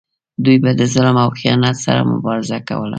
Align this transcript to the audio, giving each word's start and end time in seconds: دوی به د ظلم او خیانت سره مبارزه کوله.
دوی 0.43 0.57
به 0.63 0.71
د 0.79 0.81
ظلم 0.93 1.15
او 1.23 1.29
خیانت 1.39 1.75
سره 1.85 2.01
مبارزه 2.13 2.57
کوله. 2.67 2.89